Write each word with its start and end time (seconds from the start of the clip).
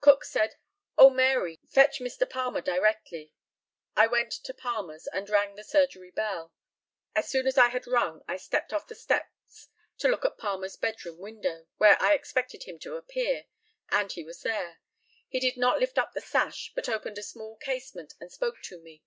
Cook 0.00 0.24
said, 0.24 0.54
"Oh, 0.96 1.10
Mary, 1.10 1.58
fetch 1.68 1.98
Mr. 1.98 2.24
Palmer 2.30 2.60
directly." 2.60 3.32
I 3.96 4.06
went 4.06 4.30
to 4.30 4.54
Palmer's, 4.54 5.08
and 5.08 5.28
rang 5.28 5.56
the 5.56 5.64
surgery 5.64 6.12
bell. 6.12 6.52
As 7.16 7.28
soon 7.28 7.48
as 7.48 7.58
I 7.58 7.70
had 7.70 7.88
rung 7.88 8.22
I 8.28 8.36
stepped 8.36 8.72
off 8.72 8.86
the 8.86 8.94
steps 8.94 9.70
to 9.98 10.06
look 10.06 10.24
at 10.24 10.38
Palmer's 10.38 10.76
bed 10.76 11.04
room 11.04 11.18
window, 11.18 11.66
where 11.78 12.00
I 12.00 12.14
expected 12.14 12.62
him 12.62 12.78
to 12.78 12.94
appear, 12.94 13.46
and 13.90 14.12
he 14.12 14.22
was 14.22 14.42
there. 14.42 14.78
He 15.28 15.40
did 15.40 15.56
not 15.56 15.80
lift 15.80 15.98
up 15.98 16.12
the 16.12 16.20
sash, 16.20 16.70
but 16.76 16.88
opened 16.88 17.18
a 17.18 17.22
small 17.24 17.56
casement 17.56 18.14
and 18.20 18.30
spoke 18.30 18.62
to 18.62 18.78
me. 18.80 19.02